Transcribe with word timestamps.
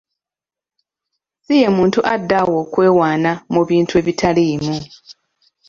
Si 1.43 1.53
ye 1.61 1.67
muntu 1.77 1.99
addaawo 2.13 2.53
okwewaana 2.63 3.31
mu 3.53 3.61
bintu 3.69 3.93
ebitaliimu. 4.01 4.75